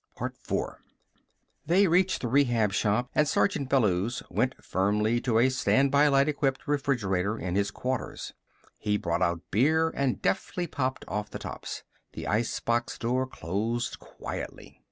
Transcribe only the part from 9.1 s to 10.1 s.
out beer